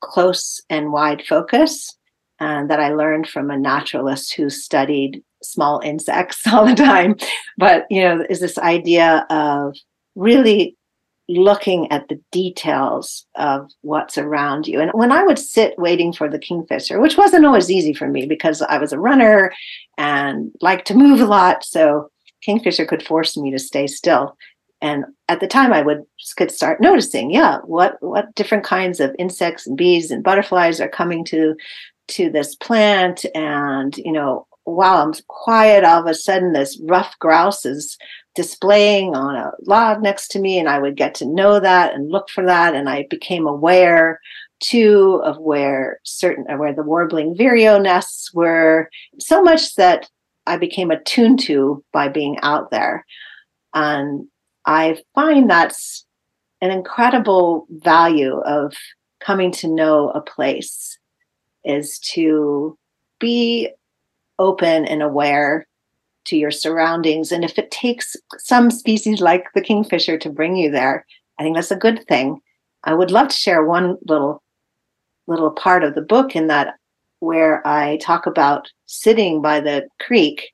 [0.00, 1.96] close and wide focus
[2.40, 7.16] uh, that I learned from a naturalist who studied small insects all the time.
[7.58, 9.76] But, you know, is this idea of
[10.14, 10.76] really
[11.30, 14.80] looking at the details of what's around you.
[14.80, 18.26] And when I would sit waiting for the kingfisher, which wasn't always easy for me
[18.26, 19.52] because I was a runner
[19.96, 22.10] and liked to move a lot, so
[22.42, 24.36] kingfisher could force me to stay still.
[24.82, 26.04] And at the time, I would
[26.36, 30.88] could start noticing, yeah, what what different kinds of insects and bees and butterflies are
[30.88, 31.54] coming to
[32.08, 37.18] to this plant, and you know, while I'm quiet, all of a sudden this ruffed
[37.18, 37.98] grouse is
[38.34, 42.10] displaying on a log next to me and i would get to know that and
[42.10, 42.74] look for that.
[42.74, 44.20] And i became aware
[44.60, 50.08] too of where certain where the warbling vireo nests were so much that
[50.46, 53.04] i became attuned to by being out there.
[53.74, 54.28] And
[54.70, 56.06] i find that's
[56.60, 58.74] an incredible value of
[59.20, 60.98] coming to know a place
[61.64, 62.76] is to
[63.18, 63.68] be
[64.38, 65.66] open and aware
[66.24, 67.32] to your surroundings.
[67.32, 71.06] And if it takes some species like the kingfisher to bring you there,
[71.38, 72.40] I think that's a good thing.
[72.84, 74.42] I would love to share one little
[75.26, 76.74] little part of the book in that
[77.20, 80.50] where I talk about sitting by the creek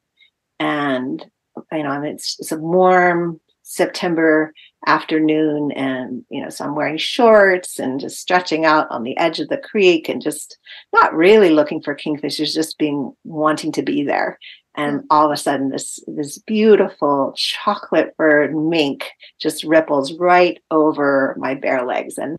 [0.61, 1.25] and
[1.73, 4.53] you know it's, it's a warm September
[4.87, 9.41] afternoon and you know so I'm wearing shorts and just stretching out on the edge
[9.41, 10.57] of the creek and just
[10.93, 14.39] not really looking for kingfishers just being wanting to be there.
[14.77, 15.05] And mm.
[15.11, 19.11] all of a sudden this this beautiful chocolate bird mink
[19.41, 22.19] just ripples right over my bare legs.
[22.19, 22.39] And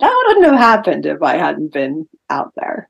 [0.00, 2.88] that wouldn't have happened if i hadn't been out there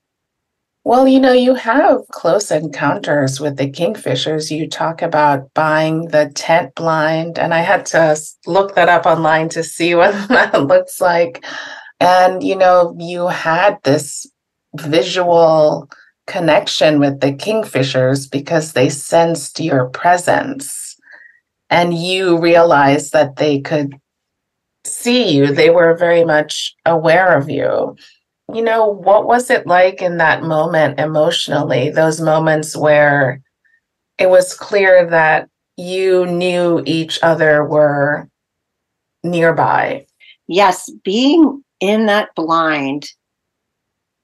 [0.84, 6.30] well you know you have close encounters with the kingfishers you talk about buying the
[6.34, 8.16] tent blind and i had to
[8.46, 11.44] look that up online to see what that looks like
[12.00, 14.26] and you know you had this
[14.76, 15.88] visual
[16.26, 20.96] connection with the kingfishers because they sensed your presence
[21.72, 23.94] and you realized that they could
[24.84, 25.52] see you.
[25.52, 27.96] They were very much aware of you.
[28.54, 31.90] You know, what was it like in that moment emotionally?
[31.90, 33.40] Those moments where
[34.18, 38.28] it was clear that you knew each other were
[39.22, 40.06] nearby.
[40.48, 43.08] Yes, being in that blind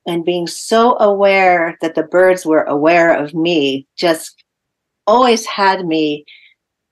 [0.07, 4.43] and being so aware that the birds were aware of me just
[5.07, 6.25] always had me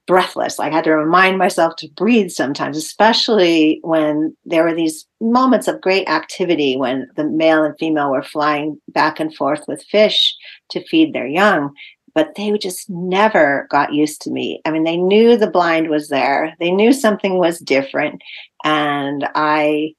[0.07, 0.59] breathless.
[0.61, 5.81] I had to remind myself to breathe sometimes, especially when there were these moments of
[5.81, 10.35] great activity when the male and female were flying back and forth with fish
[10.71, 11.75] to feed their young.
[12.15, 14.63] But they just never got used to me.
[14.65, 18.23] I mean, they knew the blind was there, they knew something was different.
[18.65, 19.95] And I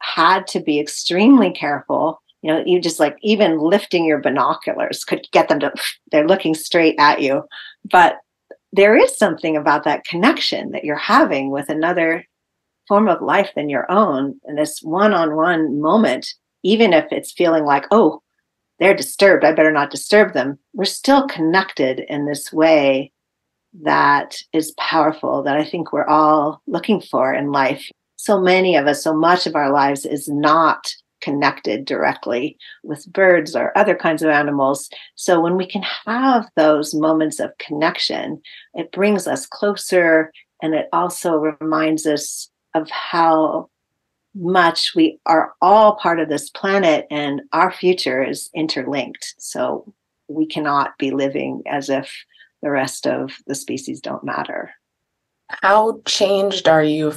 [0.00, 5.26] had to be extremely careful you know you just like even lifting your binoculars could
[5.32, 5.72] get them to
[6.12, 7.42] they're looking straight at you
[7.90, 8.18] but
[8.72, 12.24] there is something about that connection that you're having with another
[12.88, 16.26] form of life than your own and this one-on-one moment
[16.62, 18.22] even if it's feeling like oh
[18.78, 23.10] they're disturbed i better not disturb them we're still connected in this way
[23.82, 27.90] that is powerful that i think we're all looking for in life.
[28.16, 30.90] So many of us so much of our lives is not
[31.26, 34.88] connected directly with birds or other kinds of animals.
[35.16, 38.40] So when we can have those moments of connection,
[38.74, 43.70] it brings us closer and it also reminds us of how
[44.36, 49.34] much we are all part of this planet and our future is interlinked.
[49.38, 49.92] So
[50.28, 52.14] we cannot be living as if
[52.62, 54.70] the rest of the species don't matter.
[55.48, 57.14] How changed are you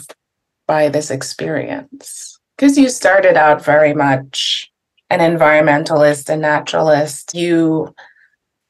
[0.65, 2.38] by this experience?
[2.59, 4.69] Because you started out very much
[5.09, 7.33] an environmentalist and naturalist.
[7.33, 7.95] You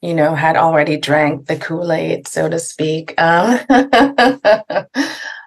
[0.02, 3.20] you know had already drank the kool-aid so to speak.
[3.20, 3.60] Um,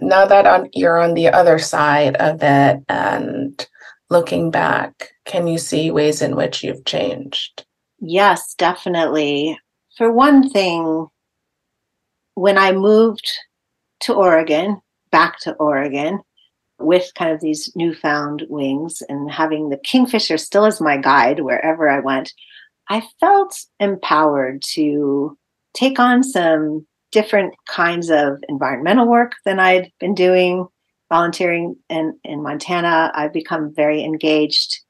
[0.01, 3.68] now that on, you're on the other side of it and
[4.11, 7.64] looking back can you see ways in which you've changed?
[8.01, 9.57] Yes definitely.
[9.97, 11.07] For one thing
[12.34, 13.30] when i moved
[14.01, 14.80] to oregon
[15.11, 16.18] back to oregon
[16.84, 21.88] with kind of these newfound wings and having the kingfisher still as my guide wherever
[21.88, 22.32] I went,
[22.88, 25.36] I felt empowered to
[25.74, 30.66] take on some different kinds of environmental work than I'd been doing,
[31.10, 33.12] volunteering in, in Montana.
[33.14, 34.80] I've become very engaged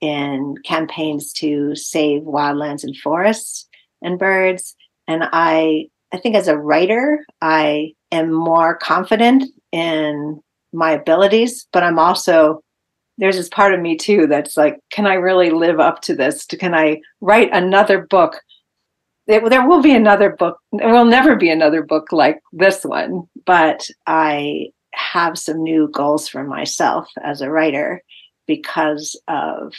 [0.00, 3.68] in campaigns to save wildlands and forests
[4.00, 4.74] and birds.
[5.06, 10.40] And I I think as a writer, I am more confident in
[10.72, 12.62] my abilities, but I'm also
[13.18, 16.46] there's this part of me too that's like, can I really live up to this?
[16.46, 18.40] Can I write another book?
[19.26, 20.58] There, there will be another book.
[20.72, 23.24] There will never be another book like this one.
[23.46, 28.02] But I have some new goals for myself as a writer
[28.46, 29.72] because of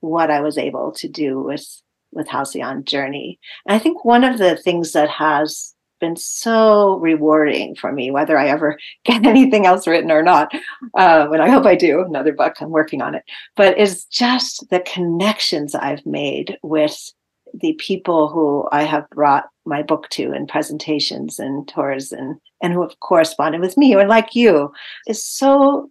[0.00, 1.66] what I was able to do with
[2.12, 3.38] with Halcyon Journey.
[3.66, 8.38] And I think one of the things that has been so rewarding for me, whether
[8.38, 10.52] I ever get anything else written or not.
[10.96, 12.56] Uh, and I hope I do another book.
[12.60, 13.24] I'm working on it.
[13.56, 17.12] But it's just the connections I've made with
[17.54, 22.72] the people who I have brought my book to in presentations and tours and and
[22.72, 24.72] who have corresponded with me or like you
[25.06, 25.90] is so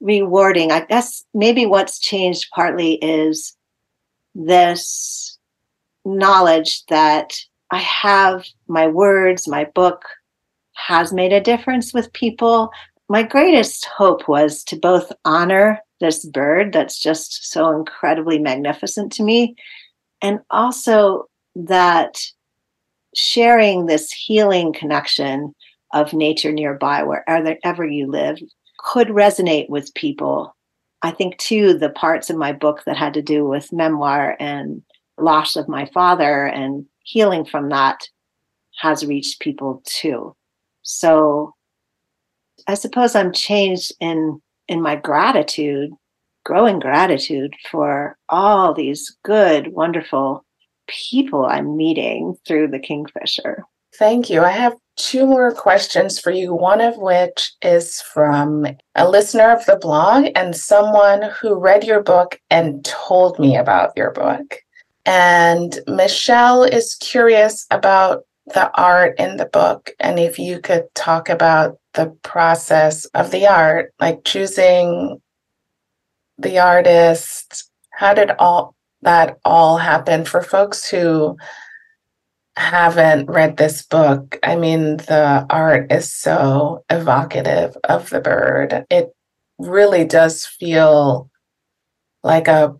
[0.00, 0.70] rewarding.
[0.70, 3.56] I guess maybe what's changed partly is
[4.34, 5.38] this
[6.04, 7.36] knowledge that
[7.70, 10.04] I have my words, my book
[10.74, 12.70] has made a difference with people.
[13.08, 19.22] My greatest hope was to both honor this bird that's just so incredibly magnificent to
[19.22, 19.56] me,
[20.20, 22.18] and also that
[23.14, 25.54] sharing this healing connection
[25.92, 28.38] of nature nearby, wherever you live,
[28.78, 30.54] could resonate with people.
[31.02, 34.82] I think, too, the parts of my book that had to do with memoir and
[35.18, 38.00] loss of my father and healing from that
[38.80, 40.34] has reached people too.
[40.82, 41.54] So
[42.66, 45.90] I suppose I'm changed in in my gratitude,
[46.44, 50.44] growing gratitude for all these good, wonderful
[50.86, 53.64] people I'm meeting through the Kingfisher.
[53.98, 54.42] Thank you.
[54.42, 59.64] I have two more questions for you, one of which is from a listener of
[59.66, 64.56] the blog and someone who read your book and told me about your book.
[65.06, 71.30] And Michelle is curious about the art in the book and if you could talk
[71.30, 75.20] about the process of the art, like choosing
[76.38, 77.70] the artist.
[77.92, 81.36] How did all that all happen for folks who
[82.56, 84.38] haven't read this book?
[84.42, 88.84] I mean, the art is so evocative of the bird.
[88.90, 89.14] It
[89.58, 91.30] really does feel
[92.22, 92.74] like a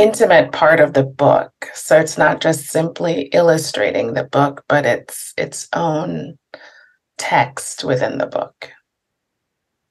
[0.00, 1.52] intimate part of the book.
[1.74, 6.38] So it's not just simply illustrating the book, but it's its own
[7.18, 8.70] text within the book.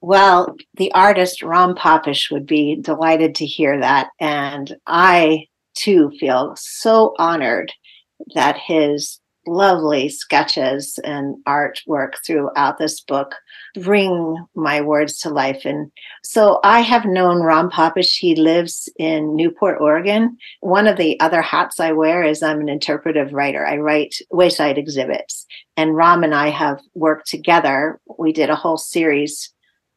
[0.02, 4.08] Well, the artist Ram Papish would be delighted to hear that.
[4.20, 7.72] And I too feel so honored
[8.34, 13.36] that his lovely sketches and artwork throughout this book
[13.76, 15.62] bring my words to life.
[15.66, 15.92] And
[16.24, 18.18] so I have known Ram Papish.
[18.18, 20.38] He lives in Newport, Oregon.
[20.62, 23.66] One of the other hats I wear is I'm an interpretive writer.
[23.66, 25.46] I write wayside exhibits.
[25.78, 28.00] And Ram and I have worked together.
[28.18, 29.54] We did a whole series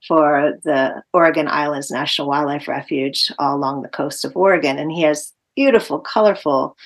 [0.07, 4.79] for the Oregon Islands National Wildlife Refuge all along the coast of Oregon.
[4.79, 6.77] And he has beautiful, colorful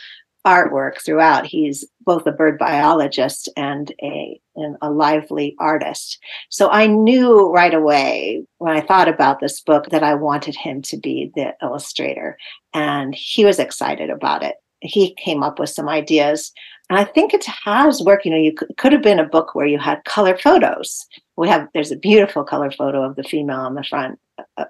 [0.46, 1.44] artwork throughout.
[1.44, 6.18] He's both a bird biologist and a, and a lively artist.
[6.48, 10.80] So I knew right away when I thought about this book that I wanted him
[10.82, 12.38] to be the illustrator.
[12.72, 14.54] And he was excited about it.
[14.80, 16.52] He came up with some ideas.
[16.88, 18.24] And I think it has worked.
[18.24, 21.04] You know, you could, could have been a book where you had color photos.
[21.36, 24.20] We have, there's a beautiful color photo of the female on the front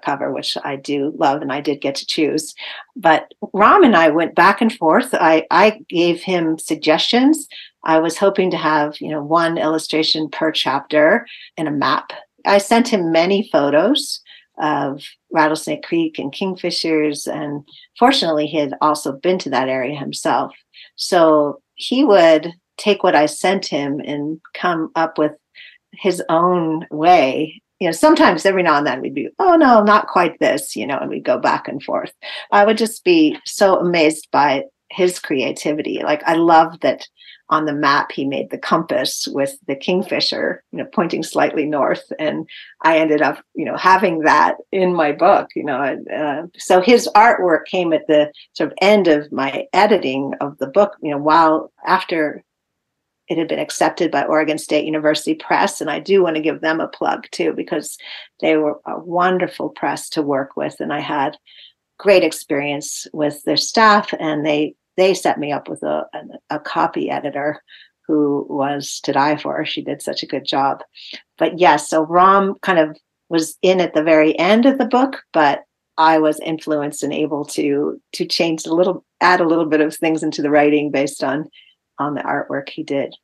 [0.03, 2.53] cover, which I do love, and I did get to choose.
[2.95, 5.13] But Ram and I went back and forth.
[5.13, 7.47] I, I gave him suggestions.
[7.83, 11.25] I was hoping to have, you know, one illustration per chapter
[11.57, 12.11] and a map.
[12.45, 14.21] I sent him many photos
[14.59, 17.63] of Rattlesnake Creek and kingfishers, and
[17.99, 20.53] fortunately, he had also been to that area himself.
[20.95, 25.33] So he would take what I sent him and come up with
[25.93, 30.07] his own way you know, sometimes every now and then we'd be, oh no, not
[30.07, 32.13] quite this, you know, and we'd go back and forth.
[32.51, 36.01] I would just be so amazed by his creativity.
[36.03, 37.07] Like I love that
[37.49, 42.11] on the map he made the compass with the kingfisher, you know, pointing slightly north,
[42.19, 42.47] and
[42.81, 45.47] I ended up, you know, having that in my book.
[45.55, 50.33] You know, uh, so his artwork came at the sort of end of my editing
[50.41, 50.95] of the book.
[51.01, 52.43] You know, while after
[53.27, 55.81] it had been accepted by Oregon State University Press.
[55.81, 57.97] And I do want to give them a plug too, because
[58.41, 60.79] they were a wonderful press to work with.
[60.79, 61.37] And I had
[61.97, 66.59] great experience with their staff and they they set me up with a, a, a
[66.59, 67.61] copy editor
[68.07, 69.63] who was to die for.
[69.63, 70.81] She did such a good job.
[71.37, 72.97] But yes, so Ram kind of
[73.29, 75.63] was in at the very end of the book, but
[75.97, 79.95] I was influenced and able to to change a little, add a little bit of
[79.95, 81.49] things into the writing based on
[81.99, 83.15] on the artwork he did.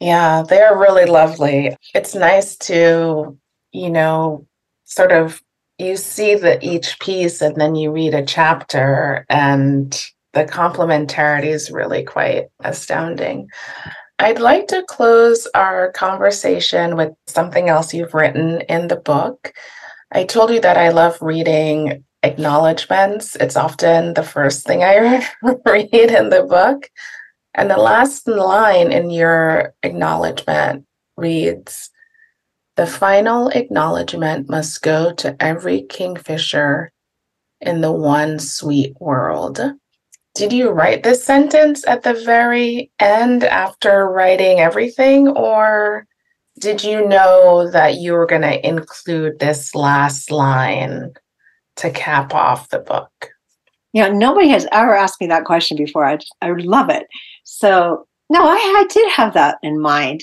[0.00, 1.76] Yeah, they're really lovely.
[1.94, 3.38] It's nice to,
[3.72, 4.46] you know,
[4.84, 5.42] sort of
[5.78, 9.92] you see the each piece and then you read a chapter and
[10.32, 13.48] the complementarity is really quite astounding.
[14.18, 19.52] I'd like to close our conversation with something else you've written in the book.
[20.12, 23.36] I told you that I love reading acknowledgments.
[23.36, 25.26] It's often the first thing I
[25.66, 26.88] read in the book.
[27.56, 30.84] And the last line in your acknowledgement
[31.16, 31.90] reads
[32.76, 36.92] The final acknowledgement must go to every kingfisher
[37.62, 39.58] in the one sweet world.
[40.34, 46.06] Did you write this sentence at the very end after writing everything, or
[46.58, 51.14] did you know that you were going to include this last line
[51.76, 53.30] to cap off the book?
[53.94, 56.04] Yeah, nobody has ever asked me that question before.
[56.04, 57.06] I, I love it.
[57.46, 60.22] So, no, I, I did have that in mind.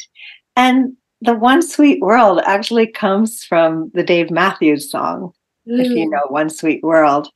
[0.56, 5.32] And the One Sweet World actually comes from the Dave Matthews song,
[5.68, 5.80] mm.
[5.80, 6.12] if you mm.
[6.12, 7.30] know One Sweet World.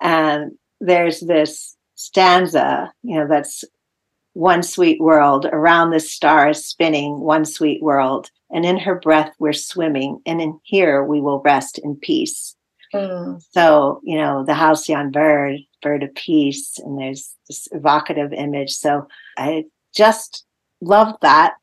[0.00, 3.62] And there's this stanza, you know, that's
[4.32, 8.30] one sweet world, around the stars spinning, one sweet world.
[8.50, 12.54] And in her breath, we're swimming, and in here we will rest in peace.
[12.94, 13.42] Mm.
[13.52, 18.72] So, you know, the halcyon bird, bird of peace, and there's this evocative image.
[18.72, 19.06] So
[19.36, 19.64] I
[19.94, 20.44] just
[20.80, 21.54] loved that.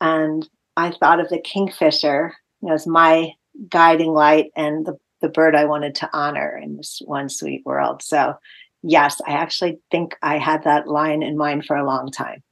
[0.00, 2.34] And I thought of the kingfisher
[2.68, 3.32] as my
[3.68, 8.02] guiding light and the, the bird I wanted to honor in this one sweet world.
[8.02, 8.34] So
[8.82, 12.42] yes, I actually think I had that line in mind for a long time.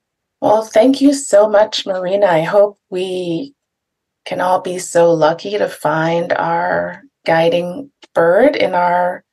[0.40, 2.26] Well, thank you so much, Marina.
[2.26, 3.55] I hope we
[4.24, 9.24] can all be so lucky to find our guiding bird in our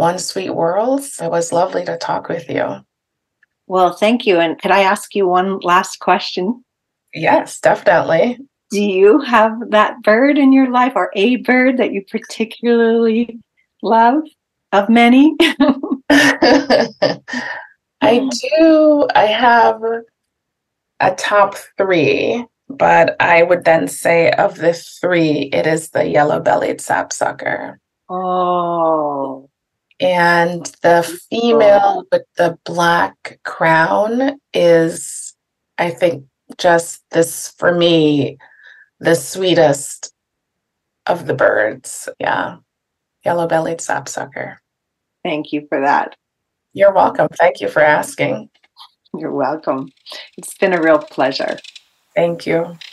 [0.00, 1.02] one sweet world.
[1.22, 2.76] It was lovely to talk with you.
[3.66, 4.40] Well, thank you.
[4.40, 6.64] And could I ask you one last question?
[7.12, 8.38] Yes, definitely.
[8.70, 13.38] Do you have that bird in your life or a bird that you particularly
[13.82, 14.22] love
[14.72, 15.36] of many?
[16.10, 16.80] I
[18.00, 19.06] do.
[19.14, 19.82] I have
[21.00, 26.40] a top three, but I would then say of the three, it is the yellow
[26.40, 27.78] bellied sapsucker.
[28.08, 29.49] Oh.
[30.00, 32.06] And the female oh.
[32.10, 35.34] with the black crown is,
[35.76, 36.24] I think,
[36.58, 38.38] just this for me,
[38.98, 40.12] the sweetest
[41.06, 42.08] of the birds.
[42.18, 42.56] Yeah.
[43.24, 44.60] Yellow bellied sapsucker.
[45.22, 46.16] Thank you for that.
[46.72, 47.28] You're welcome.
[47.38, 48.48] Thank you for asking.
[49.12, 49.90] You're welcome.
[50.38, 51.58] It's been a real pleasure.
[52.14, 52.64] Thank you.
[52.64, 52.89] Thank you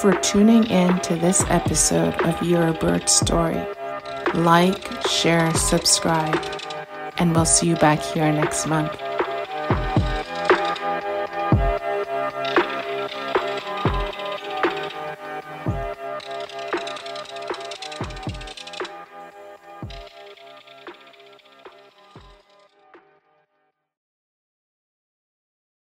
[0.00, 3.60] for tuning in to this episode of Your Bird Story.
[4.32, 6.38] Like, share, subscribe,
[7.16, 9.07] and we'll see you back here next month.